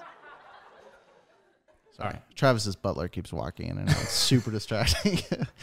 Sorry. 1.95 2.15
Travis's 2.35 2.75
butler 2.75 3.07
keeps 3.07 3.31
walking 3.31 3.67
in 3.69 3.77
and 3.77 3.89
out. 3.89 4.01
It's 4.01 4.11
super 4.13 4.49
distracting. 4.57 5.19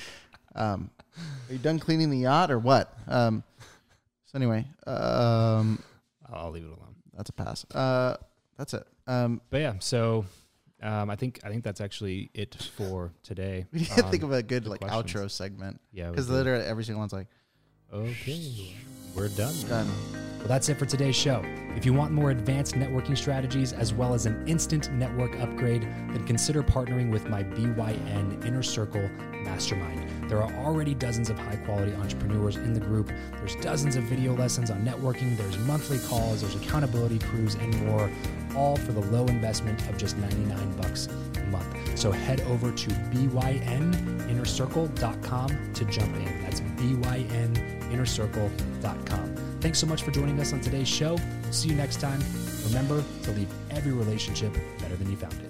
um, 0.54 0.90
are 1.48 1.52
you 1.52 1.58
done 1.58 1.78
cleaning 1.78 2.10
the 2.10 2.18
yacht 2.18 2.50
or 2.50 2.58
what? 2.58 2.96
Um, 3.08 3.42
so 4.26 4.36
anyway, 4.36 4.64
um, 4.86 5.82
I'll 6.32 6.50
leave 6.52 6.62
it 6.64 6.68
alone. 6.68 6.94
that's 7.16 7.30
a 7.30 7.32
pass. 7.32 7.64
Uh, 7.74 8.16
that's 8.56 8.74
it. 8.74 8.86
Um, 9.08 9.40
But 9.50 9.60
yeah, 9.60 9.74
so 9.80 10.24
um, 10.80 11.10
I 11.10 11.16
think 11.16 11.40
I 11.42 11.48
think 11.48 11.64
that's 11.64 11.80
actually 11.80 12.30
it 12.32 12.54
for 12.76 13.12
today. 13.24 13.66
we 13.72 13.80
on 13.90 14.10
think 14.10 14.22
of 14.22 14.30
a 14.30 14.42
good 14.42 14.66
like 14.68 14.80
questions. 14.80 15.12
outro 15.12 15.30
segment 15.30 15.80
Yeah, 15.92 16.10
because 16.10 16.30
literally 16.30 16.64
every 16.64 16.84
single 16.84 17.00
one's 17.00 17.12
like 17.12 17.26
Okay, 17.92 18.76
we're 19.16 19.26
done. 19.30 19.52
done. 19.68 19.88
Well, 20.38 20.46
that's 20.46 20.68
it 20.68 20.78
for 20.78 20.86
today's 20.86 21.16
show. 21.16 21.42
If 21.74 21.84
you 21.84 21.92
want 21.92 22.12
more 22.12 22.30
advanced 22.30 22.76
networking 22.76 23.18
strategies 23.18 23.72
as 23.72 23.92
well 23.92 24.14
as 24.14 24.26
an 24.26 24.46
instant 24.46 24.92
network 24.92 25.36
upgrade, 25.40 25.82
then 25.82 26.24
consider 26.24 26.62
partnering 26.62 27.10
with 27.10 27.28
my 27.28 27.42
BYN 27.42 28.46
Inner 28.46 28.62
Circle 28.62 29.10
Mastermind. 29.42 30.30
There 30.30 30.40
are 30.40 30.52
already 30.64 30.94
dozens 30.94 31.30
of 31.30 31.38
high 31.40 31.56
quality 31.56 31.92
entrepreneurs 31.94 32.54
in 32.54 32.74
the 32.74 32.80
group. 32.80 33.10
There's 33.32 33.56
dozens 33.56 33.96
of 33.96 34.04
video 34.04 34.36
lessons 34.36 34.70
on 34.70 34.84
networking, 34.84 35.36
there's 35.36 35.58
monthly 35.58 35.98
calls, 36.06 36.42
there's 36.42 36.54
accountability 36.54 37.18
crews, 37.18 37.56
and 37.56 37.74
more, 37.86 38.08
all 38.54 38.76
for 38.76 38.92
the 38.92 39.02
low 39.10 39.26
investment 39.26 39.80
of 39.88 39.98
just 39.98 40.16
99 40.18 40.76
bucks 40.76 41.08
a 41.08 41.40
month. 41.46 41.98
So 41.98 42.12
head 42.12 42.40
over 42.42 42.70
to 42.70 42.90
byninnercircle.com 42.90 45.72
to 45.74 45.84
jump 45.86 46.16
in. 46.16 46.42
That's 46.42 46.60
byninnercircle.com. 47.90 49.36
Thanks 49.60 49.78
so 49.78 49.86
much 49.86 50.02
for 50.02 50.10
joining 50.10 50.40
us 50.40 50.52
on 50.52 50.60
today's 50.60 50.88
show. 50.88 51.18
See 51.50 51.68
you 51.68 51.74
next 51.74 52.00
time. 52.00 52.20
Remember 52.66 53.04
to 53.24 53.30
leave 53.32 53.48
every 53.70 53.92
relationship 53.92 54.52
better 54.78 54.96
than 54.96 55.10
you 55.10 55.16
found 55.16 55.34
it. 55.34 55.49